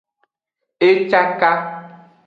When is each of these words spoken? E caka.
E 0.87 0.89
caka. 1.11 1.51